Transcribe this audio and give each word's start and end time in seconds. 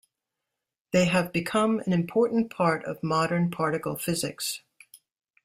They 0.93 1.05
have 1.05 1.31
become 1.31 1.79
an 1.81 1.93
important 1.93 2.49
part 2.49 2.83
of 2.85 3.03
modern 3.03 3.51
particle 3.51 3.95
physics. 3.97 4.63